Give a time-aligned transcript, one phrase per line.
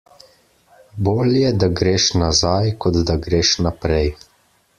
[1.07, 4.03] Bolje, da greš nazaj, kot da greš naprej.